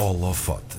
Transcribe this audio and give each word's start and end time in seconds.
Holofote. 0.00 0.78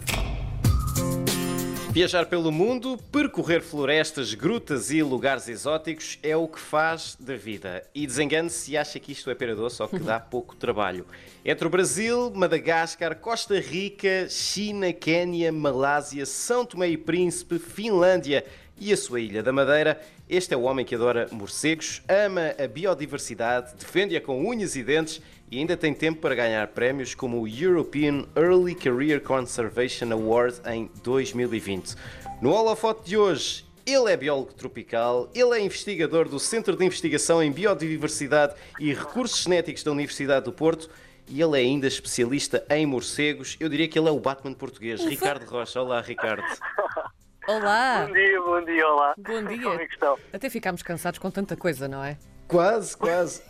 Viajar 1.91 2.27
pelo 2.27 2.53
mundo, 2.53 2.97
percorrer 3.11 3.61
florestas, 3.61 4.33
grutas 4.33 4.91
e 4.91 5.03
lugares 5.03 5.49
exóticos 5.49 6.17
é 6.23 6.37
o 6.37 6.47
que 6.47 6.57
faz 6.57 7.17
da 7.19 7.35
vida. 7.35 7.83
E 7.93 8.07
desengane-se 8.07 8.57
se 8.57 8.77
acha 8.77 8.97
que 8.97 9.11
isto 9.11 9.29
é 9.29 9.35
pera 9.35 9.53
doce 9.53 9.81
ou 9.81 9.89
que 9.89 9.99
dá 9.99 10.21
pouco 10.21 10.55
trabalho. 10.55 11.05
Entre 11.43 11.67
o 11.67 11.69
Brasil, 11.69 12.31
Madagascar, 12.33 13.13
Costa 13.17 13.59
Rica, 13.59 14.29
China, 14.29 14.93
Quénia, 14.93 15.51
Malásia, 15.51 16.25
São 16.25 16.65
Tomé 16.65 16.87
e 16.87 16.97
Príncipe, 16.97 17.59
Finlândia 17.59 18.45
e 18.79 18.93
a 18.93 18.97
sua 18.97 19.19
Ilha 19.19 19.43
da 19.43 19.51
Madeira, 19.51 19.99
este 20.29 20.53
é 20.53 20.57
o 20.57 20.61
homem 20.61 20.85
que 20.85 20.95
adora 20.95 21.27
morcegos, 21.31 22.01
ama 22.07 22.55
a 22.57 22.67
biodiversidade, 22.67 23.75
defende-a 23.75 24.21
com 24.21 24.47
unhas 24.47 24.75
e 24.75 24.83
dentes 24.83 25.21
e 25.51 25.57
ainda 25.57 25.75
tem 25.75 25.93
tempo 25.93 26.21
para 26.21 26.35
ganhar 26.35 26.67
prémios 26.67 27.13
como 27.13 27.41
o 27.41 27.47
European 27.47 28.25
Early 28.35 28.75
Career 28.75 29.21
Conservation 29.21 30.11
Award 30.11 30.61
em 30.65 30.89
2020. 31.03 31.95
No 32.41 32.51
holofote 32.51 33.09
de 33.09 33.17
hoje, 33.17 33.65
ele 33.85 34.11
é 34.11 34.15
biólogo 34.15 34.53
tropical, 34.53 35.29
ele 35.33 35.57
é 35.57 35.61
investigador 35.61 36.29
do 36.29 36.39
Centro 36.39 36.77
de 36.77 36.85
Investigação 36.85 37.41
em 37.41 37.51
Biodiversidade 37.51 38.53
e 38.79 38.93
Recursos 38.93 39.43
Genéticos 39.43 39.83
da 39.83 39.91
Universidade 39.91 40.45
do 40.45 40.53
Porto 40.53 40.89
e 41.27 41.41
ele 41.41 41.57
é 41.57 41.61
ainda 41.61 41.87
especialista 41.87 42.65
em 42.69 42.85
morcegos. 42.85 43.57
Eu 43.59 43.69
diria 43.69 43.87
que 43.87 43.97
ele 43.97 44.07
é 44.07 44.11
o 44.11 44.19
Batman 44.19 44.53
português. 44.53 45.03
Ricardo 45.03 45.45
Rocha. 45.45 45.81
Olá, 45.81 46.01
Ricardo. 46.01 46.43
Olá! 47.49 48.05
Bom 48.05 48.13
dia, 48.13 48.41
bom 48.41 48.63
dia, 48.63 48.87
olá. 48.87 49.15
Bom 49.17 49.43
dia. 49.43 49.63
Como 49.63 49.81
é 49.81 49.87
que 49.87 49.93
estão? 49.95 50.19
Até 50.31 50.51
ficámos 50.51 50.83
cansados 50.83 51.17
com 51.17 51.31
tanta 51.31 51.57
coisa, 51.57 51.87
não 51.87 52.03
é? 52.03 52.15
Quase, 52.47 52.95
quase. 52.95 53.41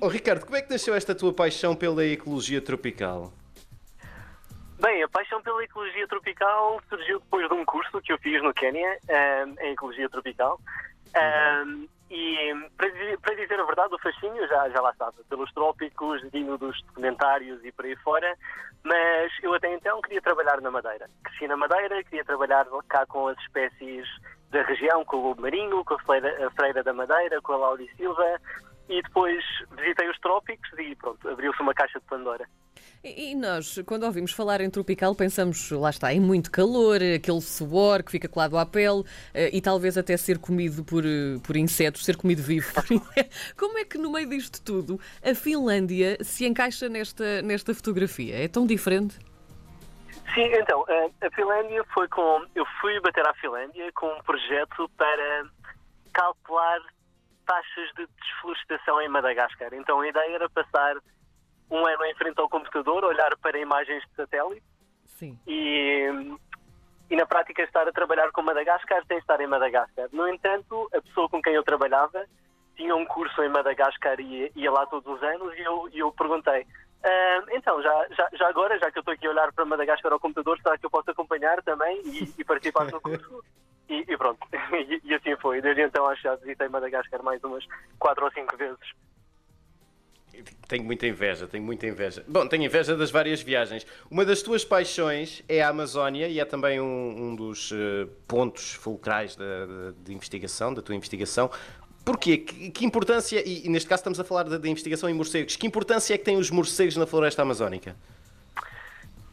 Oh, 0.00 0.06
oh, 0.06 0.08
Ricardo, 0.08 0.44
como 0.44 0.56
é 0.56 0.62
que 0.62 0.70
nasceu 0.70 0.94
esta 0.94 1.16
tua 1.16 1.32
paixão 1.32 1.74
pela 1.74 2.04
ecologia 2.06 2.60
tropical? 2.62 3.32
Bem, 4.80 5.02
a 5.02 5.08
paixão 5.08 5.42
pela 5.42 5.64
ecologia 5.64 6.06
tropical 6.06 6.80
surgiu 6.88 7.18
depois 7.18 7.48
de 7.48 7.54
um 7.54 7.64
curso 7.64 8.00
que 8.00 8.12
eu 8.12 8.18
fiz 8.18 8.40
no 8.40 8.54
Quênia, 8.54 8.98
ehm, 9.08 9.54
em 9.62 9.72
ecologia 9.72 10.08
tropical. 10.08 10.60
Ehm, 11.12 11.88
e 12.10 12.68
para, 12.76 12.90
di- 12.90 13.16
para 13.18 13.34
dizer 13.36 13.60
a 13.60 13.64
verdade, 13.64 13.94
o 13.94 13.98
fascínio 13.98 14.46
já, 14.48 14.68
já 14.68 14.80
lá 14.80 14.90
estava, 14.90 15.14
pelos 15.28 15.52
trópicos, 15.52 16.20
vinho 16.32 16.58
dos 16.58 16.80
documentários 16.82 17.64
e 17.64 17.70
por 17.72 17.84
aí 17.84 17.94
fora, 17.96 18.36
mas 18.82 19.32
eu 19.42 19.54
até 19.54 19.72
então 19.72 20.00
queria 20.02 20.20
trabalhar 20.20 20.60
na 20.60 20.70
Madeira. 20.70 21.08
Cresci 21.22 21.46
na 21.46 21.56
Madeira, 21.56 22.02
queria 22.04 22.24
trabalhar 22.24 22.66
cá 22.88 23.06
com 23.06 23.28
as 23.28 23.38
espécies 23.38 24.06
da 24.50 24.62
região, 24.62 25.04
com 25.04 25.18
o 25.18 25.28
lobo 25.28 25.42
marinho, 25.42 25.84
com 25.84 25.94
a 25.94 25.98
freira, 26.00 26.46
a 26.46 26.50
freira 26.50 26.82
da 26.82 26.92
Madeira, 26.92 27.40
com 27.40 27.52
a 27.52 27.56
Laurisilva, 27.56 28.40
e 28.90 29.00
depois 29.02 29.42
visitei 29.78 30.10
os 30.10 30.18
trópicos 30.18 30.68
e 30.78 30.96
pronto, 30.96 31.28
abriu-se 31.28 31.62
uma 31.62 31.72
caixa 31.72 32.00
de 32.00 32.06
Pandora. 32.06 32.44
E, 33.02 33.34
nós, 33.34 33.78
quando 33.86 34.02
ouvimos 34.02 34.32
falar 34.32 34.60
em 34.60 34.68
tropical, 34.68 35.14
pensamos, 35.14 35.70
lá 35.70 35.88
está, 35.88 36.12
em 36.12 36.20
muito 36.20 36.50
calor, 36.50 36.96
aquele 36.96 37.40
suor 37.40 38.02
que 38.02 38.10
fica 38.10 38.28
colado 38.28 38.58
à 38.58 38.66
pele 38.66 39.04
eh, 39.32 39.48
e 39.54 39.60
talvez 39.62 39.96
até 39.96 40.16
ser 40.18 40.38
comido 40.38 40.84
por, 40.84 41.04
eh, 41.06 41.38
por 41.46 41.56
insetos, 41.56 42.04
ser 42.04 42.16
comido 42.16 42.42
vivo. 42.42 42.68
insetos. 42.90 43.54
Como 43.56 43.78
é 43.78 43.84
que 43.84 43.96
no 43.96 44.12
meio 44.12 44.28
disto 44.28 44.62
tudo 44.62 45.00
a 45.24 45.34
Finlândia 45.34 46.18
se 46.22 46.44
encaixa 46.44 46.90
nesta, 46.90 47.40
nesta 47.40 47.72
fotografia? 47.72 48.44
É 48.44 48.48
tão 48.48 48.66
diferente? 48.66 49.18
Sim, 50.34 50.44
então, 50.52 50.84
a 51.22 51.30
Finlândia 51.30 51.82
foi 51.94 52.06
com. 52.08 52.44
Eu 52.54 52.66
fui 52.80 53.00
bater 53.00 53.26
à 53.26 53.32
Finlândia 53.34 53.90
com 53.94 54.06
um 54.06 54.22
projeto 54.22 54.88
para 54.96 55.44
calcular 56.12 56.80
taxas 57.50 57.90
de 57.96 58.06
desflorestação 58.22 59.02
em 59.02 59.08
Madagascar. 59.08 59.74
Então 59.74 60.00
a 60.00 60.08
ideia 60.08 60.36
era 60.36 60.48
passar 60.48 60.94
um 61.68 61.84
ano 61.84 62.04
em 62.04 62.14
frente 62.14 62.38
ao 62.40 62.48
computador, 62.48 63.04
olhar 63.04 63.36
para 63.38 63.58
imagens 63.58 64.04
de 64.04 64.14
satélite 64.14 64.62
Sim. 65.04 65.36
e, 65.48 66.36
e 67.10 67.16
na 67.16 67.26
prática 67.26 67.62
estar 67.62 67.88
a 67.88 67.92
trabalhar 67.92 68.30
com 68.30 68.42
Madagascar 68.42 69.04
sem 69.06 69.18
estar 69.18 69.40
em 69.40 69.48
Madagascar. 69.48 70.08
No 70.12 70.28
entanto, 70.28 70.88
a 70.94 71.02
pessoa 71.02 71.28
com 71.28 71.42
quem 71.42 71.54
eu 71.54 71.64
trabalhava 71.64 72.24
tinha 72.76 72.94
um 72.94 73.04
curso 73.04 73.42
em 73.42 73.48
Madagascar 73.48 74.20
e 74.20 74.52
ia 74.54 74.70
lá 74.70 74.86
todos 74.86 75.12
os 75.12 75.22
anos 75.22 75.52
e 75.58 75.60
eu, 75.62 75.88
e 75.92 75.98
eu 75.98 76.12
perguntei 76.12 76.64
"Ah, 77.02 77.44
então, 77.50 77.82
já, 77.82 78.06
já, 78.10 78.28
já 78.32 78.48
agora, 78.48 78.78
já 78.78 78.92
que 78.92 78.98
eu 78.98 79.00
estou 79.00 79.14
aqui 79.14 79.26
a 79.26 79.30
olhar 79.30 79.52
para 79.52 79.64
Madagascar 79.64 80.12
ao 80.12 80.20
computador, 80.20 80.56
será 80.62 80.78
que 80.78 80.86
eu 80.86 80.90
posso 80.90 81.10
acompanhar 81.10 81.60
também 81.62 82.00
e, 82.04 82.32
e 82.38 82.44
participar 82.44 82.84
no 82.84 83.00
curso? 83.00 83.42
E, 83.90 84.04
e 84.12 84.16
pronto, 84.16 84.38
e, 84.88 85.00
e 85.04 85.14
assim 85.14 85.36
foi. 85.36 85.60
Desde 85.60 85.82
então 85.82 86.06
acho 86.06 86.22
que 86.22 86.28
já 86.28 86.36
visitei 86.36 86.68
Madagascar 86.68 87.22
mais 87.22 87.42
umas 87.44 87.64
quatro 87.98 88.24
ou 88.24 88.30
cinco 88.30 88.56
vezes. 88.56 88.78
Tenho 90.68 90.84
muita 90.84 91.06
inveja, 91.06 91.46
tenho 91.48 91.62
muita 91.64 91.86
inveja. 91.86 92.24
Bom, 92.26 92.46
tenho 92.46 92.62
inveja 92.62 92.96
das 92.96 93.10
várias 93.10 93.42
viagens. 93.42 93.84
Uma 94.08 94.24
das 94.24 94.40
tuas 94.42 94.64
paixões 94.64 95.42
é 95.48 95.60
a 95.60 95.68
Amazónia 95.68 96.28
e 96.28 96.38
é 96.38 96.44
também 96.44 96.80
um, 96.80 97.30
um 97.30 97.34
dos 97.36 97.72
eh, 97.72 98.06
pontos 98.28 98.72
fulcrais 98.74 99.34
da, 99.34 99.66
da- 99.66 99.90
de 99.98 100.14
investigação, 100.14 100.72
da 100.72 100.80
tua 100.80 100.94
investigação. 100.94 101.50
Porquê? 102.04 102.38
Que, 102.38 102.70
que 102.70 102.86
importância, 102.86 103.42
e, 103.46 103.66
e 103.66 103.68
neste 103.68 103.88
caso 103.88 104.00
estamos 104.00 104.20
a 104.20 104.24
falar 104.24 104.44
da 104.44 104.68
investigação 104.68 105.10
em 105.10 105.12
morcegos, 105.14 105.56
que 105.56 105.66
importância 105.66 106.14
é 106.14 106.18
que 106.18 106.24
têm 106.24 106.36
os 106.36 106.48
morcegos 106.50 106.96
na 106.96 107.06
floresta 107.06 107.42
amazónica? 107.42 107.94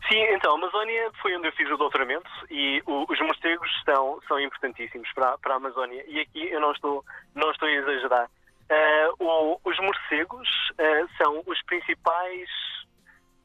Sim, 0.08 0.22
então, 0.34 0.54
a 0.54 0.56
Amazónia 0.56 1.12
foi 1.22 1.36
onde 1.36 1.48
eu 1.48 1.52
fiz 1.54 1.70
o 1.70 1.76
doutoramento 1.78 2.30
e 2.50 2.82
o- 2.86 3.06
os 3.12 3.20
morcegos 3.20 3.70
são, 3.84 4.22
são 4.28 4.40
importantíssimos 4.40 5.12
para, 5.14 5.38
para 5.40 5.56
a 5.56 5.58
Amazónia. 5.58 6.04
E 6.08 6.20
aqui 6.22 6.48
eu 6.50 6.62
não 6.62 6.72
estou, 6.72 7.04
não 7.36 7.52
estou 7.52 7.68
a 7.68 7.72
exagerar. 7.72 8.30
Ah, 8.70 9.10
o- 9.20 9.60
os 9.66 9.78
morcegos 9.80 10.48
ah, 10.80 11.08
são 11.18 11.44
os 11.46 11.62
principais 11.64 12.50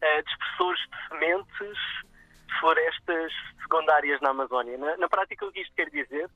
ah, 0.03 0.22
dispersores 0.22 0.81
de 0.81 1.09
sementes 1.09 1.78
de 2.47 2.61
florestas 2.61 3.33
secundárias 3.62 4.21
na 4.21 4.31
Amazónia. 4.31 4.78
Na, 4.78 4.97
na 4.99 5.09
prática, 5.09 5.45
o 5.47 5.51
que 5.53 5.62
isto 5.62 5.75
quer 5.75 5.91
dizer 5.91 6.28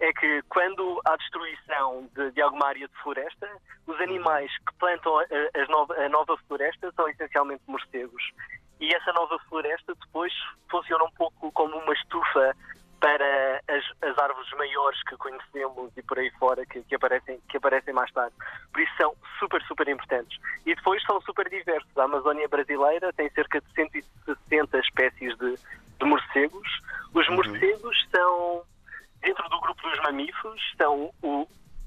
é 0.00 0.12
que 0.12 0.42
quando 0.48 1.00
há 1.04 1.16
destruição 1.16 2.08
de, 2.14 2.30
de 2.32 2.40
alguma 2.40 2.68
área 2.68 2.88
de 2.88 2.94
floresta, 3.02 3.48
os 3.86 4.00
animais 4.00 4.50
que 4.66 4.74
plantam 4.78 5.18
a, 5.18 5.22
a- 5.22 5.66
nova, 5.68 5.94
a 5.94 6.08
nova 6.08 6.36
floresta 6.48 6.90
são 6.92 7.06
essencialmente 7.08 7.62
morcegos. 7.66 8.22
E 8.80 8.94
essa 8.94 9.12
nova 9.12 9.38
floresta 9.48 9.94
depois 9.94 10.32
funciona 10.70 11.04
um 11.04 11.10
pouco 11.12 11.50
como 11.52 11.76
uma 11.76 11.94
estufa 11.94 12.54
para 13.04 13.60
as, 13.68 13.84
as 14.00 14.18
árvores 14.18 14.50
maiores 14.52 15.02
que 15.02 15.14
conhecemos 15.18 15.92
e 15.94 16.02
por 16.02 16.18
aí 16.18 16.30
fora 16.38 16.64
que, 16.64 16.82
que 16.84 16.94
aparecem, 16.94 17.38
que 17.50 17.58
aparecem 17.58 17.92
mais 17.92 18.10
tarde. 18.12 18.34
Por 18.72 18.80
isso 18.80 18.92
são 18.96 19.14
super, 19.38 19.62
super 19.64 19.86
importantes. 19.88 20.38
E 20.64 20.74
depois 20.74 21.02
são 21.02 21.20
super 21.20 21.46
diversos. 21.50 21.90
A 21.98 22.04
Amazónia 22.04 22.48
brasileira 22.48 23.12
tem 23.12 23.28
cerca 23.30 23.60
de 23.60 23.66
160 23.74 24.78
espécies 24.78 25.36
de, 25.36 25.54
de 25.98 26.04
morcegos. 26.06 26.68
Os 27.12 27.28
morcegos 27.28 28.08
são, 28.10 28.62
dentro 29.20 29.46
do 29.50 29.60
grupo 29.60 29.82
dos 29.82 30.00
mamíferos, 30.00 30.74
são 30.78 31.10
o, 31.22 31.46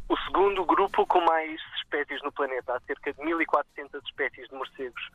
o 0.10 0.18
segundo 0.28 0.64
grupo 0.66 1.04
com 1.08 1.22
mais 1.22 1.60
espécies 1.82 2.22
no 2.22 2.32
planeta. 2.32 2.76
Há 2.76 2.80
cerca 2.82 3.12
de 3.12 3.20
1.400 3.22 4.04
espécies 4.06 4.48
de 4.50 4.56
morcegos. 4.56 5.10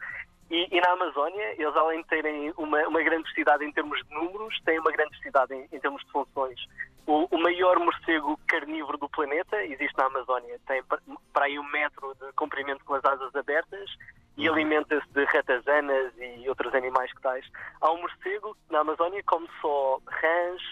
E, 0.52 0.68
e 0.70 0.80
na 0.82 0.92
Amazónia, 0.92 1.54
eles 1.58 1.74
além 1.74 2.02
de 2.02 2.08
terem 2.08 2.52
uma, 2.58 2.86
uma 2.86 3.02
grande 3.02 3.22
diversidade 3.22 3.64
em 3.64 3.72
termos 3.72 3.98
de 4.04 4.14
números, 4.14 4.60
têm 4.66 4.78
uma 4.78 4.92
grande 4.92 5.10
diversidade 5.12 5.54
em, 5.54 5.66
em 5.72 5.80
termos 5.80 6.04
de 6.04 6.12
funções. 6.12 6.60
O, 7.06 7.26
o 7.34 7.38
maior 7.42 7.78
morcego 7.78 8.38
carnívoro 8.46 8.98
do 8.98 9.08
planeta 9.08 9.64
existe 9.64 9.96
na 9.96 10.04
Amazónia. 10.04 10.60
Tem 10.66 10.82
pa- 10.84 11.00
para 11.32 11.46
aí 11.46 11.58
um 11.58 11.68
metro 11.70 12.14
de 12.20 12.30
comprimento 12.34 12.84
com 12.84 12.92
as 12.92 13.04
asas 13.04 13.34
abertas 13.34 13.90
e 14.36 14.48
alimenta-se 14.48 15.06
de 15.12 15.24
ratazanas 15.24 16.12
e 16.18 16.48
outros 16.48 16.74
animais 16.74 17.12
que 17.12 17.20
tais. 17.20 17.44
Há 17.80 17.92
um 17.92 18.00
morcego 18.00 18.56
na 18.70 18.80
Amazónia 18.80 19.22
come 19.26 19.48
só 19.60 19.98
rãs, 20.06 20.62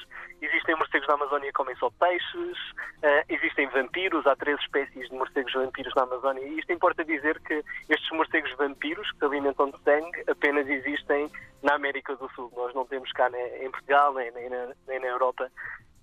existem 0.40 0.74
morcegos 0.76 1.06
na 1.06 1.14
Amazónia 1.14 1.48
que 1.48 1.52
comem 1.52 1.76
só 1.76 1.90
peixes, 1.90 2.58
eh, 3.02 3.24
existem 3.28 3.68
vampiros, 3.68 4.26
há 4.26 4.34
três 4.36 4.58
espécies 4.60 5.08
de 5.08 5.14
morcegos 5.14 5.52
vampiros 5.52 5.94
na 5.94 6.02
Amazónia. 6.02 6.42
E 6.42 6.58
isto 6.58 6.72
importa 6.72 7.04
dizer 7.04 7.38
que 7.40 7.62
estes 7.88 8.10
morcegos 8.12 8.50
vampiros, 8.56 9.10
que 9.12 9.18
se 9.18 9.24
alimentam 9.26 9.70
de 9.70 9.78
sangue, 9.82 10.24
apenas 10.30 10.66
existem 10.66 11.30
na 11.62 11.74
América 11.74 12.16
do 12.16 12.30
Sul. 12.30 12.50
Nós 12.56 12.74
não 12.74 12.86
temos 12.86 13.12
cá 13.12 13.28
ne- 13.28 13.58
em 13.64 13.70
Portugal, 13.70 14.14
nem, 14.14 14.30
nem, 14.32 14.48
na, 14.48 14.68
nem 14.88 14.98
na 15.00 15.06
Europa. 15.08 15.50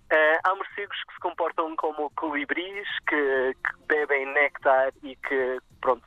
Eh, 0.10 0.40
há 0.44 0.56
morcegos 0.56 1.04
que 1.06 1.14
se 1.14 1.20
comportam 1.20 1.76
como 1.76 2.10
colibris, 2.12 2.88
que, 3.08 3.54
que 3.56 3.86
bebem 3.88 4.26
néctar 4.28 4.94
e 5.04 5.16
que, 5.16 5.60
pronto, 5.82 6.04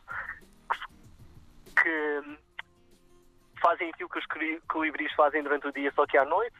que, 1.83 2.23
fazem 3.61 3.91
aquilo 3.91 4.09
que 4.09 4.19
os 4.19 4.27
coli- 4.27 4.61
colibris 4.69 5.13
fazem 5.15 5.43
durante 5.43 5.67
o 5.69 5.73
dia, 5.73 5.93
só 5.95 6.07
que 6.07 6.17
à 6.17 6.25
noite, 6.25 6.57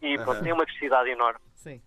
e 0.00 0.18
pronto, 0.18 0.42
têm 0.42 0.52
uma 0.52 0.64
diversidade 0.66 1.10
enorme. 1.10 1.40
Sim. 1.54 1.80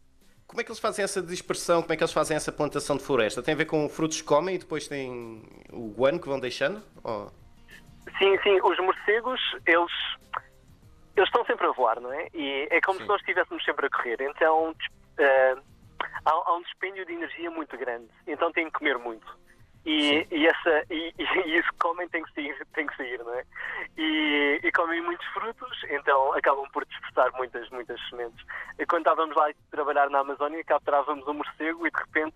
Como 0.47 0.61
é 0.61 0.63
que 0.63 0.69
eles 0.71 0.79
fazem 0.79 1.03
essa 1.03 1.21
dispersão? 1.21 1.81
Como 1.81 1.93
é 1.93 1.97
que 1.97 2.03
eles 2.03 2.13
fazem 2.13 2.37
essa 2.37 2.51
plantação 2.51 2.97
de 2.97 3.03
floresta? 3.03 3.41
Tem 3.43 3.53
a 3.53 3.57
ver 3.57 3.65
com 3.65 3.87
frutos 3.89 4.21
que 4.21 4.27
comem 4.27 4.55
e 4.55 4.57
depois 4.57 4.87
tem 4.87 5.43
o 5.71 5.89
guano 5.95 6.19
que 6.19 6.27
vão 6.27 6.39
deixando? 6.39 6.81
Ou- 7.03 7.31
Sim, 8.19 8.37
sim, 8.43 8.59
os 8.61 8.77
morcegos, 8.79 9.41
eles, 9.65 9.91
eles 11.15 11.27
estão 11.27 11.43
sempre 11.45 11.65
a 11.65 11.71
voar, 11.71 11.99
não 11.99 12.13
é? 12.13 12.29
E 12.33 12.67
é 12.69 12.79
como 12.81 12.97
Sim. 12.99 13.03
se 13.03 13.07
nós 13.09 13.19
estivéssemos 13.21 13.63
sempre 13.65 13.88
a 13.88 13.89
correr. 13.89 14.21
Então, 14.21 14.75
eh, 15.17 15.55
há, 16.23 16.31
há 16.31 16.53
um 16.55 16.61
dispêndio 16.61 17.05
de 17.05 17.13
energia 17.13 17.49
muito 17.49 17.75
grande. 17.77 18.07
Então 18.27 18.51
têm 18.51 18.65
que 18.67 18.73
comer 18.77 18.97
muito. 18.99 19.25
E, 19.85 20.27
e, 20.31 20.47
essa, 20.47 20.83
e, 20.89 21.13
e, 21.17 21.59
isso 21.59 21.69
que 21.71 21.77
comem 21.79 22.07
tem 22.09 22.23
que 22.23 22.33
sair, 22.33 22.65
tem 22.73 22.87
que 22.87 22.97
sair 22.97 23.19
não 23.19 23.33
é? 23.33 23.43
E, 23.97 24.59
e, 24.63 24.71
comem 24.71 25.01
muitos 25.01 25.25
frutos, 25.27 25.83
então 25.89 26.33
acabam 26.33 26.65
por 26.71 26.85
dispersar 26.85 27.31
muitas, 27.33 27.69
muitas 27.69 27.99
sementes. 28.09 28.43
E 28.79 28.85
quando 28.85 29.01
estávamos 29.01 29.35
lá 29.35 29.49
a 29.49 29.53
trabalhar 29.71 30.09
na 30.09 30.19
Amazónia, 30.19 30.63
capturávamos 30.63 31.27
um 31.27 31.33
morcego 31.33 31.85
e 31.85 31.91
de 31.91 31.97
repente 31.97 32.35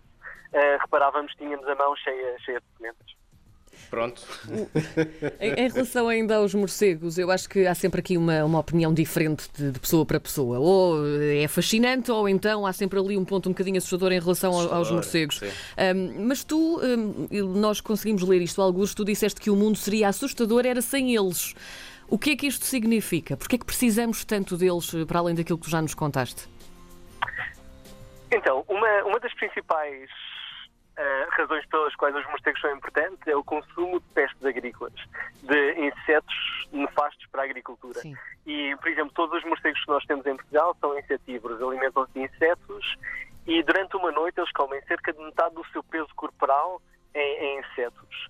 uh, 0.53 0.77
reparávamos 0.79 1.31
que 1.33 1.39
tínhamos 1.39 1.67
a 1.67 1.75
mão 1.75 1.95
cheia, 1.95 2.37
cheia 2.39 2.59
de 2.61 2.77
sementes. 2.77 3.19
Pronto. 3.89 4.21
em, 5.39 5.53
em, 5.53 5.69
relação 5.69 6.07
ainda 6.07 6.35
aos 6.35 6.53
morcegos, 6.53 7.17
eu 7.17 7.31
acho 7.31 7.49
que 7.49 7.65
há 7.65 7.73
sempre 7.73 7.99
aqui 7.99 8.17
uma, 8.17 8.43
uma 8.45 8.59
opinião 8.59 8.93
diferente 8.93 9.49
de, 9.57 9.71
de, 9.71 9.79
pessoa 9.79 10.05
para 10.05 10.19
pessoa. 10.19 10.59
Ou 10.59 10.97
é 11.17 11.47
fascinante, 11.47 12.11
ou 12.11 12.29
então 12.29 12.65
há 12.65 12.73
sempre 12.73 12.99
ali 12.99 13.17
um 13.17 13.25
ponto 13.25 13.49
um 13.49 13.51
bocadinho 13.51 13.77
assustador 13.77 14.11
em 14.11 14.19
relação 14.19 14.51
assustador, 14.51 14.77
aos 14.77 14.91
morcegos. 14.91 15.41
Um, 15.41 16.27
mas 16.27 16.43
tu, 16.43 16.79
um, 16.81 17.27
nós 17.59 17.81
conseguimos 17.81 18.21
ler 18.21 18.41
isto, 18.41 18.61
alguns, 18.61 18.93
tu 18.93 19.03
disseste 19.03 19.41
que 19.41 19.49
o 19.49 19.55
mundo 19.55 19.77
seria 19.77 20.09
assustador, 20.09 20.65
era 20.65 20.81
sem 20.81 21.15
eles. 21.15 21.55
O 22.07 22.17
que 22.17 22.31
é 22.31 22.35
que 22.35 22.47
isto 22.47 22.65
significa? 22.65 23.37
Porquê 23.37 23.55
é 23.55 23.59
que 23.59 23.65
precisamos 23.65 24.23
tanto 24.23 24.55
deles, 24.55 24.91
para 25.07 25.19
além 25.19 25.35
daquilo 25.35 25.57
que 25.57 25.65
tu 25.65 25.71
já 25.71 25.81
nos 25.81 25.93
contaste? 25.93 26.47
Então, 28.31 28.63
uma, 28.67 29.03
uma 29.03 29.19
das 29.19 29.33
principais 29.33 30.09
uh, 30.99 31.29
razões 31.31 31.65
pelas 31.67 31.95
quais 31.95 32.15
os 32.15 32.25
morcegos 32.27 32.59
são 32.61 32.75
importantes 32.75 33.25
é 33.27 33.35
o 33.35 33.43
consumo 33.43 33.99
de 33.99 34.05
pestes 34.09 34.45
agrícolas, 34.45 34.93
de 35.41 35.73
insetos 35.79 36.67
nefastos 36.71 37.25
para 37.31 37.43
a 37.43 37.45
agricultura. 37.45 37.99
Sim. 38.01 38.15
E, 38.45 38.75
por 38.77 38.89
exemplo, 38.89 39.11
todos 39.13 39.37
os 39.37 39.43
morcegos 39.45 39.79
que 39.81 39.87
nós 39.87 40.05
temos 40.05 40.25
em 40.25 40.35
Portugal 40.35 40.75
são 40.79 40.97
insetívoros, 40.99 41.61
alimentam-se 41.61 42.13
de 42.13 42.19
insetos 42.21 42.97
e 43.47 43.63
durante 43.63 43.95
uma 43.95 44.11
noite 44.11 44.39
eles 44.39 44.51
comem 44.51 44.81
cerca 44.83 45.13
de 45.13 45.19
metade 45.19 45.55
do 45.55 45.65
seu 45.67 45.83
peso 45.83 46.09
corporal 46.15 46.81
em, 47.15 47.19
em 47.19 47.59
insetos. 47.59 48.29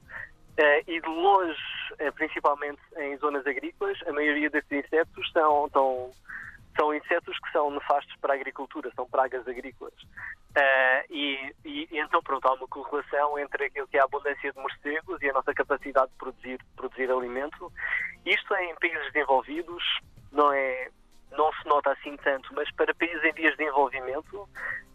Uh, 0.59 0.83
e 0.87 0.99
de 0.99 1.07
longe, 1.07 1.61
uh, 2.01 2.11
principalmente 2.13 2.81
em 2.97 3.17
zonas 3.17 3.47
agrícolas, 3.47 3.97
a 4.05 4.11
maioria 4.11 4.49
desses 4.49 4.71
insetos 4.71 5.31
são, 5.31 5.69
são, 5.71 6.11
são 6.75 6.93
insetos 6.93 7.37
que 7.39 7.51
são 7.51 7.71
nefastos 7.71 8.13
para 8.19 8.33
a 8.33 8.35
agricultura, 8.35 8.91
são 8.93 9.09
pragas 9.09 9.47
agrícolas. 9.47 9.93
Uh, 10.49 11.05
e, 11.09 11.55
e, 11.63 11.87
e, 11.91 11.99
então, 11.99 12.21
pronto, 12.21 12.45
há 12.45 12.51
uma 12.51 12.57
correlação 12.69 13.37
entre 13.39 13.65
aquilo 13.65 13.87
que 13.87 13.97
é 13.97 14.01
a 14.01 14.05
abundância 14.05 14.51
de 14.51 14.59
morcegos 14.59 15.21
e 15.21 15.29
a 15.29 15.33
nossa 15.33 15.53
capacidade 15.53 16.11
de 16.11 16.17
produzir, 16.17 16.59
produzir 16.75 17.11
alimento. 17.11 17.71
Isto 18.25 18.55
em 18.55 18.75
países 18.75 19.11
desenvolvidos, 19.11 19.83
não 20.31 20.51
é 20.53 20.89
não 21.31 21.51
se 21.53 21.67
nota 21.67 21.91
assim 21.91 22.17
tanto, 22.17 22.53
mas 22.53 22.71
para 22.71 22.93
países 22.95 23.23
em 23.23 23.33
vias 23.33 23.51
de 23.51 23.57
desenvolvimento, 23.57 24.49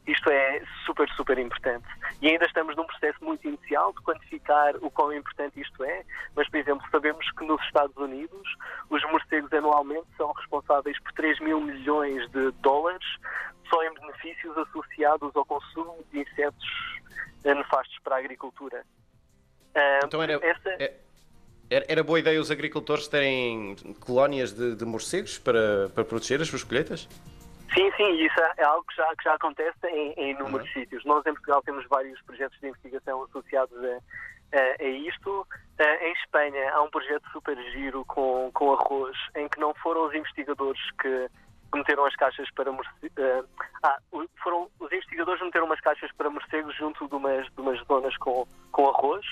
isto 0.07 0.31
é 0.31 0.63
super, 0.85 1.09
super 1.11 1.39
importante. 1.39 1.87
E 2.21 2.29
ainda 2.29 2.45
estamos 2.45 2.77
num 2.77 2.85
processo 2.85 3.23
muito 3.25 3.47
inicial 3.49 3.93
de 3.93 4.03
quantificar 4.03 4.77
o 4.77 4.91
quão 4.91 5.13
importante 5.13 5.61
isto 5.61 5.83
é, 5.85 6.05
mas, 6.37 6.49
por 6.49 6.59
exemplo, 6.59 6.87
sabemos 6.91 7.31
que 7.33 7.45
nos 7.45 7.61
Estados 7.63 7.97
Unidos 7.97 8.57
os 8.91 9.03
morcegos 9.11 9.53
anualmente 9.53 10.07
são 10.17 10.33
responsáveis 10.33 10.99
por 11.01 11.13
3 11.13 11.41
mil 11.41 11.61
milhões 11.61 12.31
de 12.31 12.51
dólares 12.61 13.07
só 13.69 13.83
em 13.83 13.95
benefícios 13.95 14.57
associados 14.59 15.35
ao 15.35 15.45
consumo 15.45 16.05
de 16.13 16.21
insetos 16.21 16.67
nefastos 17.45 17.99
para 18.03 18.17
a 18.17 18.19
agricultura. 18.19 18.85
Então 20.05 20.23
era, 20.23 20.35
essa... 20.35 20.69
É, 20.79 20.95
era, 21.71 22.05
boa 22.05 22.19
ideia 22.19 22.41
os 22.41 22.51
agricultores 22.51 23.09
terem 23.09 23.75
colónias 24.01 24.53
de, 24.53 24.77
de 24.77 24.85
morcegos 24.85 25.39
para, 25.39 25.89
para 25.95 26.05
proteger 26.05 26.41
as 26.41 26.49
suas 26.49 26.63
colheitas? 26.63 27.09
Sim, 27.75 27.91
sim, 27.97 28.13
isso 28.25 28.41
é 28.57 28.65
algo 28.65 28.85
que 28.87 28.97
já, 28.97 29.17
que 29.17 29.25
já 29.25 29.35
acontece 29.35 29.87
em, 29.89 30.13
em 30.13 30.31
inúmeros 30.31 30.67
uhum. 30.69 30.73
sítios. 30.75 31.05
Nós 31.05 31.27
em 31.27 31.33
Portugal 31.33 31.63
temos 31.63 31.87
vários 31.89 32.21
projetos 32.23 32.59
de 32.61 32.69
investigação 32.69 33.23
associados 33.25 33.77
a, 33.85 34.59
a, 34.59 34.83
a 34.83 34.89
isto. 34.89 35.47
em 35.81 36.13
Espanha 36.13 36.73
há 36.73 36.83
um 36.83 36.91
projeto 36.91 37.29
super 37.33 37.57
giro 37.73 38.05
com, 38.05 38.51
com 38.53 38.73
arroz 38.73 39.17
em 39.35 39.49
que 39.49 39.59
não 39.59 39.75
foram 39.75 40.07
os 40.07 40.15
investigadores 40.15 40.81
que 41.01 41.29
meteram 41.75 42.05
as 42.05 42.15
caixas 42.15 42.49
para 42.53 42.71
morcegos. 42.71 43.11
Uh, 43.19 43.49
ah, 43.83 43.99
foram, 44.43 44.71
os 44.79 44.93
investigadores 44.93 45.43
meteram 45.43 45.67
umas 45.67 45.81
caixas 45.81 46.11
para 46.13 46.31
morcegos 46.31 46.77
junto 46.77 47.09
de 47.09 47.15
umas, 47.15 47.47
de 47.47 47.61
umas 47.61 47.85
zonas 47.87 48.17
com, 48.19 48.47
com 48.71 48.89
arroz 48.89 49.27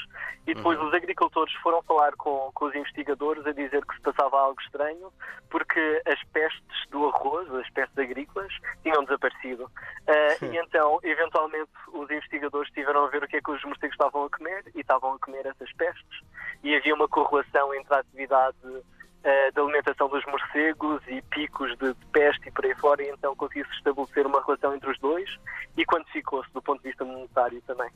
e 0.47 0.55
depois 0.55 0.79
uhum. 0.79 0.89
os 0.89 0.95
agricultores 0.95 1.53
foram 1.63 1.83
falar 1.83 2.13
com, 2.13 2.51
com 2.53 2.65
os 2.65 2.75
investigadores 2.75 3.47
a 3.47 3.53
dizer 3.53 3.85
que 3.87 3.95
se 3.95 4.01
passava 4.01 4.41
algo 4.41 4.61
estranho 4.61 5.13
porque 5.51 6.03
as 6.07 6.23
pestes 6.33 6.89
do 6.91 7.07
arroz, 7.07 7.53
as 7.55 7.69
pestes 7.71 7.97
agrícolas, 7.99 8.53
tinham 8.83 9.05
desaparecido. 9.05 9.65
Uh, 9.65 10.45
e 10.47 10.57
então, 10.57 10.99
eventualmente, 11.03 11.71
os 11.93 12.11
investigadores 12.11 12.71
tiveram 12.73 13.05
a 13.05 13.09
ver 13.09 13.23
o 13.23 13.29
que 13.29 13.37
é 13.37 13.41
que 13.41 13.51
os 13.51 13.63
morcegos 13.65 13.95
estavam 13.95 14.25
a 14.25 14.31
comer 14.31 14.65
e 14.75 14.81
estavam 14.81 15.15
a 15.15 15.19
comer 15.19 15.47
essas 15.47 15.73
pestes 15.75 16.21
e 16.65 16.75
havia 16.75 16.95
uma 16.95 17.09
correlação 17.09 17.75
entre 17.75 17.95
a 17.95 17.99
atividade 17.99 18.57
uh, 18.65 19.53
da 19.55 19.63
alimentação 19.63 20.09
dos 20.09 20.25
morcegos 20.27 21.03
e 21.09 21.21
picos 21.23 21.77
de, 21.79 21.93
de 21.93 22.07
peste 22.07 22.49
e 22.49 22.53
por 22.53 22.65
aí 22.65 22.75
fora, 22.77 23.03
e 23.03 23.11
então 23.11 23.35
conseguiu-se 23.37 23.73
estabelecer 23.75 24.27
uma 24.27 24.43
relação 24.45 24.75
entre 24.75 24.91
os 24.91 24.99
dois 24.99 25.29
e 25.77 25.85
quantificou-se 25.85 26.53
do 26.53 26.63
ponto 26.63 26.83
de 26.83 26.89
vista 26.89 27.05
monetário 27.05 27.61
também. 27.67 27.91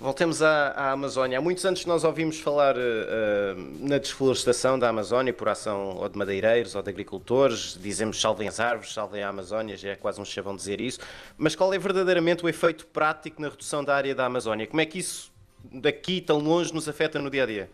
Voltemos 0.00 0.42
à, 0.42 0.68
à, 0.68 0.92
Amazónia. 0.92 1.38
Há 1.38 1.40
muitos 1.40 1.64
anos 1.64 1.84
nós 1.84 2.04
ouvimos 2.04 2.38
falar 2.38 2.76
uh, 2.76 2.80
na 3.80 3.98
desflorestação 3.98 4.78
da 4.78 4.88
Amazónia 4.88 5.32
por 5.32 5.48
ação 5.48 5.96
ou 5.96 6.08
de 6.08 6.16
madeireiros 6.16 6.76
ou 6.76 6.82
de 6.82 6.88
agricultores. 6.88 7.76
Dizemos 7.82 8.20
salvem 8.20 8.46
as 8.46 8.60
árvores, 8.60 8.92
salvem 8.92 9.24
a 9.24 9.28
Amazónia, 9.28 9.76
já 9.76 9.88
é 9.88 9.96
quase 9.96 10.20
um 10.20 10.24
chavão 10.24 10.54
dizer 10.54 10.80
isso. 10.80 11.00
Mas 11.36 11.56
qual 11.56 11.74
é 11.74 11.78
verdadeiramente 11.78 12.44
o 12.44 12.48
efeito 12.48 12.86
prático 12.86 13.42
na 13.42 13.48
redução 13.48 13.82
da 13.82 13.92
área 13.96 14.14
da 14.14 14.24
Amazónia? 14.24 14.68
Como 14.68 14.80
é 14.80 14.86
que 14.86 15.00
isso, 15.00 15.32
daqui 15.64 16.20
tão 16.20 16.38
longe, 16.38 16.72
nos 16.72 16.88
afeta 16.88 17.18
no 17.18 17.28
dia 17.28 17.42
a 17.42 17.46
dia? 17.46 17.70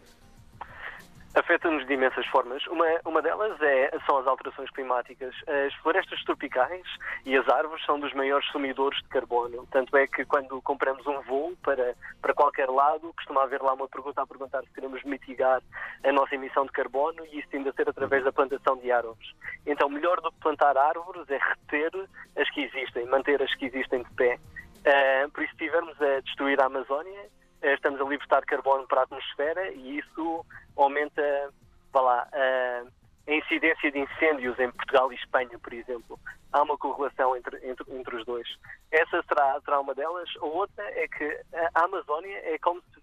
Afeta-nos 1.34 1.84
de 1.86 1.94
imensas 1.94 2.24
formas. 2.26 2.64
Uma, 2.68 2.86
uma 3.04 3.20
delas 3.20 3.60
é, 3.60 3.90
são 4.06 4.18
as 4.18 4.26
alterações 4.26 4.70
climáticas. 4.70 5.34
As 5.48 5.74
florestas 5.82 6.22
tropicais 6.22 6.84
e 7.26 7.36
as 7.36 7.48
árvores 7.48 7.84
são 7.84 7.98
dos 7.98 8.12
maiores 8.14 8.46
sumidores 8.52 9.00
de 9.02 9.08
carbono. 9.08 9.66
Tanto 9.72 9.96
é 9.96 10.06
que 10.06 10.24
quando 10.24 10.62
compramos 10.62 11.04
um 11.06 11.20
voo 11.22 11.56
para, 11.62 11.94
para 12.22 12.34
qualquer 12.34 12.68
lado, 12.68 13.12
costuma 13.14 13.42
haver 13.42 13.60
lá 13.62 13.72
uma 13.72 13.88
pergunta 13.88 14.22
a 14.22 14.26
perguntar 14.26 14.62
se 14.62 14.72
queremos 14.72 15.02
mitigar 15.02 15.60
a 16.04 16.12
nossa 16.12 16.36
emissão 16.36 16.66
de 16.66 16.72
carbono 16.72 17.26
e 17.26 17.40
isso 17.40 17.48
de 17.50 17.72
ser 17.72 17.88
através 17.88 18.22
da 18.22 18.32
plantação 18.32 18.76
de 18.76 18.92
árvores. 18.92 19.32
Então, 19.66 19.88
melhor 19.88 20.20
do 20.20 20.30
que 20.30 20.38
plantar 20.38 20.76
árvores 20.76 21.28
é 21.30 21.38
reter 21.38 21.90
as 22.36 22.48
que 22.50 22.62
existem, 22.62 23.06
manter 23.06 23.42
as 23.42 23.52
que 23.56 23.66
existem 23.66 24.02
de 24.02 24.10
pé. 24.14 24.38
Uh, 24.84 25.30
por 25.30 25.42
isso, 25.42 25.54
se 25.56 25.64
estivermos 25.64 26.00
a 26.00 26.20
destruir 26.20 26.60
a 26.60 26.66
Amazónia, 26.66 27.28
estamos 27.72 28.00
a 28.00 28.04
libertar 28.04 28.44
carbono 28.44 28.86
para 28.86 29.00
a 29.00 29.04
atmosfera 29.04 29.70
e 29.72 29.98
isso 29.98 30.44
aumenta 30.76 31.50
vá 31.94 32.00
lá, 32.00 32.28
a, 32.32 33.30
a 33.30 33.34
incidência 33.34 33.90
de 33.90 34.00
incêndios 34.00 34.58
em 34.58 34.70
Portugal 34.72 35.12
e 35.12 35.16
Espanha, 35.16 35.58
por 35.58 35.72
exemplo. 35.72 36.18
Há 36.52 36.62
uma 36.62 36.76
correlação 36.76 37.36
entre, 37.36 37.56
entre, 37.68 37.96
entre 37.96 38.16
os 38.16 38.26
dois. 38.26 38.48
Essa 38.90 39.22
será, 39.22 39.60
será 39.64 39.80
uma 39.80 39.94
delas. 39.94 40.28
A 40.40 40.44
outra 40.44 40.84
é 40.84 41.08
que 41.08 41.40
a 41.54 41.84
Amazónia 41.84 42.36
é 42.44 42.58
como 42.58 42.82
se, 42.82 43.00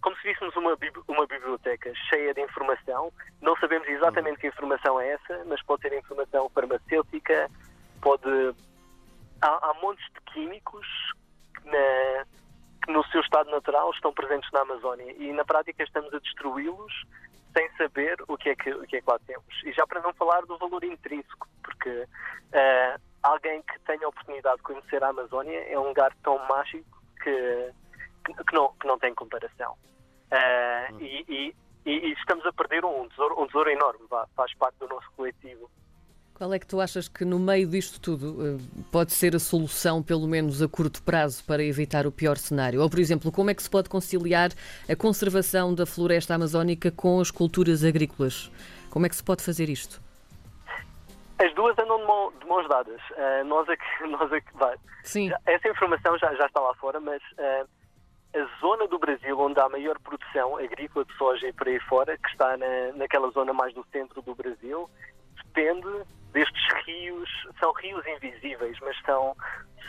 como 0.00 0.16
se 0.16 0.28
víssemos 0.28 0.54
uma, 0.56 0.76
uma 1.08 1.26
biblioteca 1.26 1.92
cheia 2.08 2.32
de 2.32 2.42
informação. 2.42 3.12
Não 3.40 3.56
sabemos 3.56 3.88
exatamente 3.88 4.38
que 4.38 4.46
informação 4.46 5.00
é 5.00 5.12
essa, 5.12 5.44
mas 5.46 5.62
pode 5.62 5.82
ser 5.82 5.98
informação 5.98 6.48
farmacêutica, 6.50 7.50
pode. 8.00 8.54
Há, 9.40 9.70
há 9.70 9.74
montes 9.74 10.04
de 10.12 10.20
químicos 10.32 10.86
na, 11.64 12.26
no 12.88 13.04
seu 13.08 13.20
estado 13.20 13.50
natural 13.50 13.90
estão 13.90 14.12
presentes 14.12 14.50
na 14.52 14.62
Amazónia 14.62 15.12
e 15.12 15.32
na 15.32 15.44
prática 15.44 15.82
estamos 15.82 16.12
a 16.12 16.18
destruí-los 16.18 16.92
sem 17.52 17.70
saber 17.76 18.16
o 18.26 18.36
que, 18.36 18.50
é 18.50 18.56
que, 18.56 18.70
o 18.70 18.86
que 18.86 18.96
é 18.96 19.00
que 19.00 19.10
lá 19.10 19.18
temos. 19.26 19.62
E 19.64 19.72
já 19.72 19.86
para 19.86 20.00
não 20.00 20.12
falar 20.14 20.42
do 20.46 20.58
valor 20.58 20.82
intrínseco, 20.84 21.46
porque 21.62 21.90
uh, 21.90 23.00
alguém 23.22 23.62
que 23.62 23.78
tenha 23.80 24.04
a 24.04 24.08
oportunidade 24.08 24.56
de 24.56 24.62
conhecer 24.62 25.02
a 25.02 25.08
Amazónia 25.08 25.58
é 25.68 25.78
um 25.78 25.88
lugar 25.88 26.14
tão 26.22 26.38
mágico 26.46 27.02
que, 27.22 27.72
que, 28.24 28.54
não, 28.54 28.72
que 28.74 28.86
não 28.86 28.98
tem 28.98 29.14
comparação. 29.14 29.76
Uh, 30.30 30.94
hum. 30.94 30.98
e, 31.00 31.54
e, 31.86 31.90
e, 31.90 32.12
estamos 32.12 32.44
a 32.46 32.52
perder 32.52 32.84
um 32.84 33.08
tesouro, 33.08 33.40
um 33.40 33.46
tesouro 33.46 33.70
enorme, 33.70 34.06
faz 34.34 34.54
parte 34.54 34.78
do 34.78 34.88
nosso 34.88 35.10
coletivo. 35.12 35.70
Qual 36.38 36.54
é 36.54 36.58
que 36.60 36.66
tu 36.68 36.80
achas 36.80 37.08
que 37.08 37.24
no 37.24 37.36
meio 37.36 37.66
disto 37.66 38.00
tudo 38.00 38.36
eh, 38.46 38.84
pode 38.92 39.12
ser 39.12 39.34
a 39.34 39.40
solução, 39.40 40.00
pelo 40.00 40.28
menos 40.28 40.62
a 40.62 40.68
curto 40.68 41.02
prazo, 41.02 41.44
para 41.44 41.64
evitar 41.64 42.06
o 42.06 42.12
pior 42.12 42.36
cenário? 42.36 42.80
Ou, 42.80 42.88
por 42.88 43.00
exemplo, 43.00 43.32
como 43.32 43.50
é 43.50 43.54
que 43.54 43.60
se 43.60 43.68
pode 43.68 43.88
conciliar 43.88 44.50
a 44.88 44.94
conservação 44.94 45.74
da 45.74 45.84
floresta 45.84 46.36
amazónica 46.36 46.92
com 46.92 47.18
as 47.18 47.32
culturas 47.32 47.82
agrícolas? 47.82 48.52
Como 48.88 49.04
é 49.04 49.08
que 49.08 49.16
se 49.16 49.24
pode 49.24 49.42
fazer 49.42 49.68
isto? 49.68 50.00
As 51.42 51.52
duas 51.56 51.76
andam 51.76 51.98
de, 52.38 52.46
mãos 52.46 52.68
dadas. 52.68 53.00
Uh, 53.10 53.44
nós 53.44 53.68
aqui, 53.68 53.84
nós 54.08 54.32
aqui 54.32 54.56
vai. 54.56 54.76
Sim. 55.02 55.32
Essa 55.44 55.68
informação 55.68 56.16
já, 56.18 56.32
já 56.36 56.46
está 56.46 56.60
lá 56.60 56.72
fora, 56.74 57.00
mas 57.00 57.20
uh, 57.32 57.68
a 58.32 58.60
zona 58.60 58.86
do 58.86 59.00
Brasil 59.00 59.36
onde 59.40 59.58
há 59.58 59.68
maior 59.68 59.98
produção 59.98 60.56
agrícola 60.56 61.04
de 61.04 61.12
soja 61.14 61.48
e 61.48 61.52
por 61.52 61.66
aí 61.66 61.80
fora, 61.80 62.16
que 62.16 62.28
está 62.28 62.56
na, 62.56 62.92
naquela 62.94 63.28
zona 63.32 63.52
mais 63.52 63.74
do 63.74 63.84
centro 63.90 64.22
do 64.22 64.36
Brasil, 64.36 64.88
depende 65.58 65.88
destes 66.32 66.86
rios, 66.86 67.28
são 67.58 67.72
rios 67.72 68.06
invisíveis, 68.06 68.78
mas 68.80 68.96
são, 69.04 69.36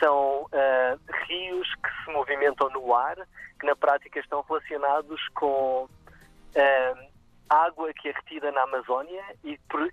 são 0.00 0.42
uh, 0.42 1.00
rios 1.28 1.68
que 1.76 2.04
se 2.04 2.10
movimentam 2.10 2.68
no 2.70 2.92
ar, 2.92 3.16
que 3.58 3.66
na 3.66 3.76
prática 3.76 4.18
estão 4.18 4.42
relacionados 4.42 5.20
com 5.34 5.84
uh, 5.84 7.10
água 7.48 7.92
que 7.94 8.08
é 8.08 8.12
retida 8.12 8.50
na 8.50 8.62
Amazónia 8.62 9.22
e 9.44 9.58
por 9.68 9.88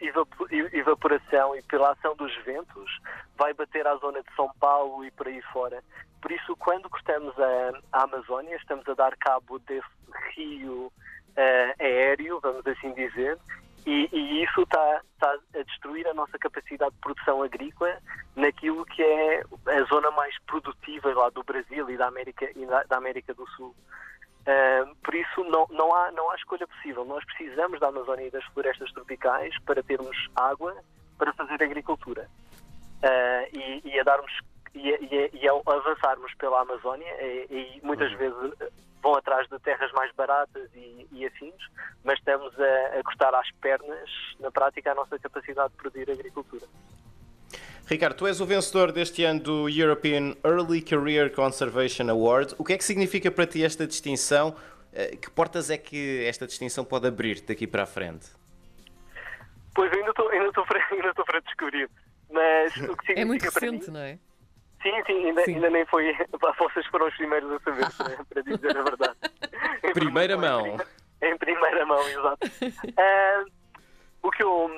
evaporação 0.74 1.56
e 1.56 1.62
pela 1.64 1.92
ação 1.92 2.16
dos 2.16 2.36
ventos 2.44 3.00
vai 3.38 3.54
bater 3.54 3.86
à 3.86 3.96
zona 3.98 4.22
de 4.24 4.36
São 4.36 4.50
Paulo 4.60 5.06
e 5.06 5.12
por 5.12 5.28
aí 5.28 5.42
fora. 5.54 5.84
Por 6.22 6.32
isso, 6.32 6.56
quando 6.56 6.90
cortamos 6.90 7.36
a, 7.40 8.00
a 8.00 8.04
Amazónia, 8.04 8.56
estamos 8.56 8.88
a 8.88 8.94
dar 8.96 9.16
cabo 9.18 9.60
desse 9.60 9.86
rio 10.36 10.88
uh, 10.88 11.74
aéreo, 11.80 12.40
vamos 12.40 12.66
assim 12.66 12.94
dizer, 12.94 13.38
e, 13.88 14.10
e 14.12 14.44
isso 14.44 14.64
está, 14.64 15.02
está, 15.14 15.34
a 15.56 15.64
destruir 15.64 16.06
a 16.08 16.14
nossa 16.14 16.38
capacidade 16.38 16.94
de 16.94 17.00
produção 17.00 17.42
agrícola 17.42 17.98
naquilo 18.36 18.86
que 18.86 19.02
é 19.02 19.44
a 19.66 19.84
zona 19.86 20.12
mais 20.12 20.38
produtiva 20.46 21.14
lá 21.14 21.30
do 21.30 21.42
Brasil 21.42 21.90
e 21.90 21.96
da 21.96 22.08
América, 22.08 22.50
e 22.54 22.66
da, 22.66 22.84
da 22.84 22.98
América 22.98 23.34
do 23.34 23.48
Sul. 23.52 23.74
Uh, 24.42 24.94
por 25.04 25.16
isso 25.16 25.42
não, 25.46 25.66
não, 25.72 25.96
há, 25.96 26.12
não 26.12 26.30
há 26.30 26.36
escolha 26.36 26.68
possível. 26.68 27.06
Nós 27.06 27.24
precisamos 27.24 27.80
da 27.80 27.88
Amazónia 27.88 28.28
e 28.28 28.32
das 28.32 28.44
florestas 28.48 28.92
tropicais 28.92 29.58
para 29.62 29.82
termos 29.82 30.18
água 30.36 30.76
para 31.18 31.32
fazer 31.32 31.64
agricultura. 31.64 32.30
Uh, 32.98 33.58
e, 33.58 33.82
e, 33.86 34.00
a 34.02 34.04
darmos 34.04 34.34
e, 34.76 34.90
e, 34.90 35.30
e 35.34 35.48
ao 35.48 35.64
avançarmos 35.66 36.34
pela 36.36 36.62
Amazónia 36.62 37.14
e, 37.22 37.80
e 37.80 37.86
muitas 37.86 38.12
uhum. 38.12 38.18
vezes 38.18 38.54
vão 39.02 39.16
atrás 39.16 39.48
de 39.50 39.60
terras 39.60 39.92
mais 39.94 40.12
baratas 40.14 40.70
e, 40.76 41.08
e 41.12 41.26
afins, 41.26 41.56
mas 42.04 42.18
estamos 42.20 42.54
a, 42.60 43.00
a 43.00 43.04
cortar 43.04 43.34
às 43.36 43.50
pernas, 43.62 44.10
na 44.40 44.52
prática, 44.52 44.92
a 44.92 44.96
nossa 44.96 45.18
capacidade 45.20 45.72
de 45.72 45.78
produzir 45.78 46.12
agricultura. 46.12 46.66
Ricardo, 47.88 48.18
tu 48.18 48.28
és 48.28 48.42
o 48.42 48.46
vencedor 48.46 48.92
deste 48.92 49.24
ano 49.24 49.40
do 49.40 49.70
European 49.70 50.36
Early 50.44 50.82
Career 50.82 51.34
Conservation 51.34 52.10
Award. 52.10 52.54
O 52.58 52.64
que 52.66 52.74
é 52.74 52.78
que 52.78 52.84
significa 52.84 53.32
para 53.32 53.48
ti 53.48 53.64
esta 53.64 53.88
distinção? 53.88 54.54
Eh, 54.92 55.16
que 55.16 55.30
portas 55.30 55.70
é 55.70 55.78
que 55.78 56.26
esta 56.26 56.46
distinção 56.46 56.84
pode 56.84 57.08
abrir 57.08 57.40
daqui 57.42 57.66
para 57.66 57.84
a 57.84 57.86
frente? 57.86 58.28
Pois 59.74 59.90
ainda 59.94 60.10
estou 60.10 60.28
ainda 60.30 60.52
para, 60.52 60.84
ainda 60.92 61.14
para 61.14 61.40
descobrir. 61.40 61.90
Mas 62.30 62.76
o 62.76 62.98
que 62.98 63.06
significa 63.06 63.22
é 63.22 63.26
muito 63.26 63.44
recente, 63.44 63.88
mim, 63.88 63.94
não 63.94 64.02
é? 64.02 64.20
Sim, 64.82 65.04
sim 65.06 65.26
ainda, 65.26 65.44
sim, 65.44 65.56
ainda 65.56 65.70
nem 65.70 65.86
foi. 65.86 66.16
Vocês 66.60 66.86
foram 66.88 67.08
os 67.08 67.16
primeiros 67.16 67.52
a 67.52 67.60
saber, 67.60 68.26
para 68.30 68.42
dizer 68.42 68.78
a 68.78 68.84
verdade. 68.84 69.18
primeira 69.94 70.38
mão. 70.38 70.78
Em 71.22 71.38
primeira 71.38 71.86
mão, 71.86 72.02
exato. 72.08 72.48
Uh, 72.48 73.52
o 74.22 74.32
que 74.32 74.44
eu 74.44 74.70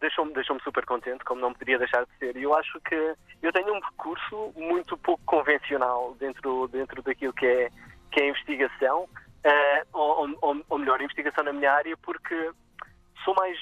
deixou-me 0.00 0.32
deixou 0.32 0.58
super 0.60 0.84
contente, 0.84 1.24
como 1.24 1.40
não 1.40 1.52
poderia 1.52 1.78
deixar 1.78 2.04
de 2.04 2.10
ser. 2.18 2.36
E 2.36 2.42
eu 2.42 2.54
acho 2.54 2.78
que 2.80 3.14
eu 3.42 3.52
tenho 3.52 3.74
um 3.74 3.80
percurso 3.80 4.52
muito 4.56 4.96
pouco 4.98 5.22
convencional 5.24 6.14
dentro, 6.18 6.68
dentro 6.68 7.02
daquilo 7.02 7.32
que 7.32 7.46
é, 7.46 7.70
que 8.10 8.20
é 8.20 8.28
investigação, 8.28 9.04
uh, 9.04 9.86
ou, 9.92 10.36
ou, 10.42 10.64
ou 10.68 10.78
melhor, 10.78 11.00
investigação 11.00 11.44
na 11.44 11.52
minha 11.52 11.72
área, 11.72 11.96
porque 11.98 12.50
sou 13.24 13.34
mais 13.34 13.56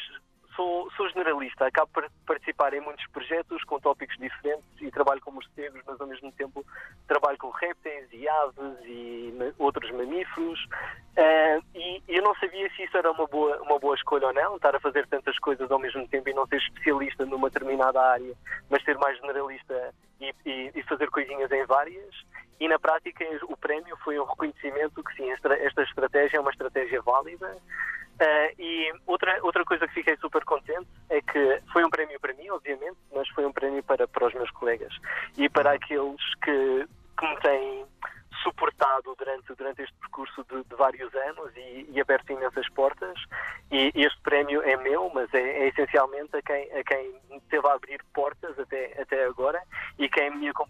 sou, 0.56 0.90
sou 0.96 1.08
generalista, 1.10 1.66
acabo 1.66 1.90
por 1.92 2.10
participar 2.26 2.74
em 2.74 2.80
muitos 2.80 3.06
projetos 3.08 3.62
com 3.64 3.78
tópicos 3.78 4.16
diferentes 4.16 4.66
e 4.80 4.90
trabalho 4.90 5.20
com 5.20 5.30
morcegos, 5.30 5.80
mas 5.86 6.00
ao 6.00 6.06
mesmo 6.06 6.32
tempo 6.32 6.64
trabalho 7.06 7.38
com 7.38 7.50
répteis 7.50 8.08
e 8.12 8.28
aves 8.28 8.78
e 8.84 9.32
outros 9.58 9.90
mamíferos. 9.92 10.58
Uh, 11.16 11.62
e 11.74 12.02
eu 12.08 12.22
não 12.22 12.34
sabia 12.36 12.68
se 12.70 12.82
isso 12.82 12.96
era 12.96 13.10
uma 13.10 13.26
boa, 13.26 13.60
uma 13.62 13.78
boa 13.78 13.94
escolha 13.94 14.26
ou 14.26 14.34
não, 14.34 14.56
estar 14.56 14.74
a 14.74 14.80
fazer 14.80 15.06
tantas 15.06 15.38
coisas 15.38 15.70
ao 15.70 15.78
mesmo 15.78 16.06
tempo 16.08 16.28
e 16.28 16.34
não 16.34 16.46
ser 16.46 16.56
especialista 16.56 17.24
numa 17.24 17.48
determinada 17.48 18.00
área, 18.00 18.34
mas 18.68 18.82
ser 18.84 18.98
mais 18.98 19.16
generalista 19.18 19.94
e, 20.20 20.34
e, 20.44 20.72
e 20.74 20.82
fazer 20.82 21.10
coisinhas 21.10 21.50
em 21.52 21.64
várias. 21.66 22.14
E 22.58 22.68
na 22.68 22.78
prática 22.78 23.24
o 23.48 23.56
prémio 23.56 23.96
foi 23.98 24.18
um 24.18 24.24
reconhecimento 24.24 25.04
que 25.04 25.14
sim, 25.14 25.30
esta, 25.30 25.52
esta 25.54 25.82
estratégia 25.82 26.38
é 26.38 26.40
uma 26.40 26.50
estratégia 26.50 27.02
válida. 27.02 27.56
Uh, 28.16 28.48
e 28.58 28.92
outra, 29.06 29.38
outra 29.42 29.62
coisa 29.64 29.86
que 29.86 29.94
fiquei 29.94 30.16
super 30.16 30.42
contente 30.44 30.88
é 31.10 31.20
que 31.20 31.60
foi 31.70 31.84
um 31.84 31.90
prémio 31.90 32.18
para 32.18 32.32
mim, 32.32 32.48
obviamente, 32.48 32.96
mas 33.14 33.28
foi 33.28 33.44
um 33.44 33.52
prémio 33.52 33.82
para, 33.82 34.08
para 34.08 34.26
os 34.26 34.32
meus 34.32 34.50
colegas 34.52 34.94
e 35.36 35.48
para 35.50 35.72
aqueles 35.72 36.34
que, 36.42 36.86
que 37.18 37.26
me 37.26 37.36
têm 37.40 37.86
suportado 38.42 39.14
durante, 39.16 39.54
durante 39.54 39.82
este 39.82 39.94
percurso 39.98 40.44
de, 40.50 40.62
de 40.64 40.74
vários 40.76 41.12
anos 41.14 41.50
e, 41.56 41.86
e, 41.90 42.00
aberto 42.00 42.30
imensas 42.30 42.68
portas. 42.70 43.18
E 43.70 43.92
este 43.94 44.20
prémio 44.22 44.62
é 44.62 44.76
meu, 44.76 45.10
mas 45.12 45.32
é, 45.34 45.40
é, 45.40 45.68
essencialmente 45.68 46.36
a 46.36 46.42
quem, 46.42 46.72
a 46.72 46.84
quem 46.84 47.20
me 47.30 47.40
teve 47.50 47.66
a 47.66 47.72
abrir 47.72 48.02
portas 48.14 48.58
até, 48.58 49.00
até 49.00 49.24
agora 49.24 49.60
e 49.98 50.08
quem 50.08 50.30
me 50.30 50.48
acompanhou. 50.48 50.65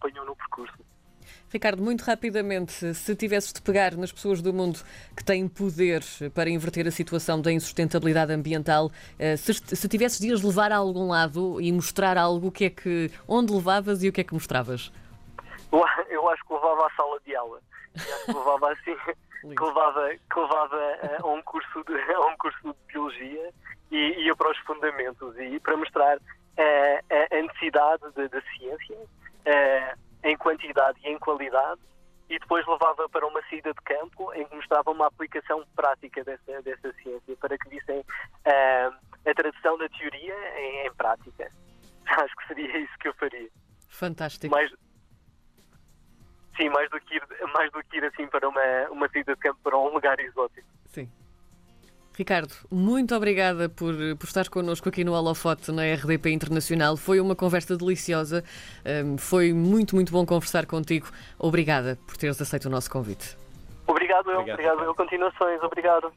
Ricardo, 1.50 1.80
muito 1.82 2.02
rapidamente, 2.02 2.92
se 2.92 3.14
tivesses 3.14 3.52
de 3.52 3.62
pegar 3.62 3.96
nas 3.96 4.10
pessoas 4.10 4.42
do 4.42 4.52
mundo 4.52 4.80
que 5.16 5.24
têm 5.24 5.48
poder 5.48 6.02
para 6.34 6.50
inverter 6.50 6.86
a 6.86 6.90
situação 6.90 7.40
da 7.40 7.52
insustentabilidade 7.52 8.32
ambiental, 8.32 8.90
eh, 9.18 9.36
se, 9.36 9.54
se 9.54 9.88
tivesses 9.88 10.18
de 10.18 10.32
as 10.32 10.42
levar 10.42 10.72
a 10.72 10.76
algum 10.76 11.08
lado 11.08 11.60
e 11.60 11.72
mostrar 11.72 12.18
algo, 12.18 12.48
o 12.48 12.52
que 12.52 12.64
é 12.64 12.70
que, 12.70 13.10
onde 13.28 13.52
levavas 13.52 14.02
e 14.02 14.08
o 14.08 14.12
que 14.12 14.20
é 14.20 14.24
que 14.24 14.34
mostravas? 14.34 14.92
Eu 16.10 16.28
acho 16.28 16.44
que 16.44 16.52
levava 16.52 16.86
à 16.86 16.90
sala 16.90 17.20
de 17.24 17.36
aula. 17.36 17.60
Eu 17.94 18.14
acho 18.14 18.24
que 18.24 18.32
levava 18.32 18.72
assim, 18.72 18.96
que 19.54 19.64
levava, 19.64 20.10
que 20.10 20.40
levava 20.40 20.76
eh, 20.76 21.18
a, 21.22 21.26
um 21.26 21.42
curso 21.42 21.84
de, 21.84 21.94
a 22.12 22.26
um 22.26 22.36
curso 22.38 22.58
de 22.64 22.92
biologia 22.92 23.52
e 23.90 24.24
ia 24.24 24.34
para 24.34 24.50
os 24.50 24.58
fundamentos 24.58 25.38
e 25.38 25.60
para 25.60 25.76
mostrar 25.76 26.16
uh, 26.16 27.30
a, 27.30 27.42
necessidade 27.42 28.02
da 28.16 28.40
ciência. 28.56 28.96
Uh, 29.46 30.05
em 30.26 30.36
quantidade 30.36 30.98
e 31.04 31.08
em 31.08 31.18
qualidade, 31.18 31.80
e 32.28 32.38
depois 32.38 32.66
levava 32.66 33.08
para 33.08 33.24
uma 33.26 33.40
saída 33.48 33.72
de 33.72 33.80
campo 33.82 34.34
em 34.34 34.44
que 34.44 34.56
mostrava 34.56 34.90
uma 34.90 35.06
aplicação 35.06 35.64
prática 35.76 36.24
dessa, 36.24 36.60
dessa 36.62 36.92
ciência, 36.94 37.36
para 37.36 37.56
que 37.56 37.68
vissem 37.68 38.00
uh, 38.00 38.96
a 39.24 39.34
tradução 39.34 39.78
da 39.78 39.88
teoria 39.88 40.34
em, 40.58 40.86
em, 40.86 40.94
prática. 40.94 41.50
Acho 42.06 42.36
que 42.36 42.46
seria 42.48 42.78
isso 42.78 42.98
que 42.98 43.08
eu 43.08 43.14
faria. 43.14 43.48
Fantástico. 43.88 44.52
Mais, 44.52 44.72
sim, 46.56 46.68
mais 46.70 46.90
do 46.90 47.00
que 47.00 47.14
ir, 47.14 47.22
mais 47.54 47.70
do 47.70 47.82
que 47.84 47.96
ir 47.96 48.04
assim 48.04 48.26
para 48.26 48.48
uma, 48.48 48.88
uma 48.90 49.08
saída 49.08 49.34
de 49.34 49.40
campo 49.40 49.60
para 49.62 49.78
um 49.78 49.94
lugar 49.94 50.18
exótico. 50.18 50.66
Ricardo, 52.16 52.54
muito 52.70 53.14
obrigada 53.14 53.68
por, 53.68 53.94
por 54.18 54.26
estar 54.26 54.48
connosco 54.48 54.88
aqui 54.88 55.04
no 55.04 55.12
Holofote 55.12 55.70
na 55.70 55.82
RDP 55.82 56.30
Internacional. 56.30 56.96
Foi 56.96 57.20
uma 57.20 57.36
conversa 57.36 57.76
deliciosa. 57.76 58.42
Um, 59.04 59.18
foi 59.18 59.52
muito, 59.52 59.94
muito 59.94 60.10
bom 60.10 60.24
conversar 60.24 60.64
contigo. 60.64 61.08
Obrigada 61.38 61.98
por 62.06 62.16
teres 62.16 62.40
aceito 62.40 62.66
o 62.66 62.70
nosso 62.70 62.90
convite. 62.90 63.36
Obrigado 63.86 64.30
eu. 64.30 64.40
Obrigado, 64.40 64.54
obrigado 64.54 64.84
eu. 64.84 64.94
Continuações. 64.94 65.62
Obrigado. 65.62 66.10